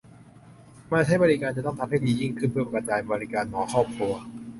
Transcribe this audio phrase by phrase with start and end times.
[0.91, 4.13] มาใช้บริการจะต้องทำให้ดียิ่งขึ้นเพื่อกระจายบริการหมอครอบครัว